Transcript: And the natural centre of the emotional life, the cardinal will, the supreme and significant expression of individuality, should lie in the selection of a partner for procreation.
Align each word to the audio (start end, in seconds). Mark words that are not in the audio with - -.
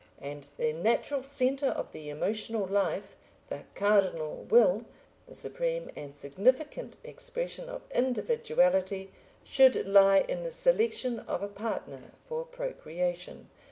And 0.19 0.49
the 0.57 0.73
natural 0.73 1.21
centre 1.21 1.67
of 1.67 1.91
the 1.91 2.09
emotional 2.09 2.65
life, 2.65 3.15
the 3.49 3.65
cardinal 3.75 4.47
will, 4.49 4.83
the 5.27 5.35
supreme 5.35 5.91
and 5.95 6.15
significant 6.15 6.97
expression 7.03 7.69
of 7.69 7.83
individuality, 7.93 9.11
should 9.43 9.87
lie 9.87 10.21
in 10.21 10.41
the 10.43 10.49
selection 10.49 11.19
of 11.19 11.43
a 11.43 11.47
partner 11.47 12.13
for 12.25 12.43
procreation. 12.43 13.51